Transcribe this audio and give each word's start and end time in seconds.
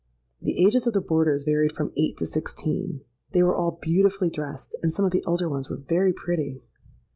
The 0.41 0.65
ages 0.65 0.87
of 0.87 0.93
the 0.93 0.99
boarders 0.99 1.43
varied 1.43 1.73
from 1.73 1.93
eight 1.95 2.17
to 2.17 2.25
sixteen. 2.25 3.01
They 3.33 3.43
were 3.43 3.55
all 3.55 3.77
beautifully 3.79 4.31
dressed; 4.31 4.75
and 4.81 4.91
some 4.91 5.05
of 5.05 5.11
the 5.11 5.23
elder 5.27 5.47
ones 5.47 5.69
were 5.69 5.77
very 5.77 6.11
pretty. 6.11 6.63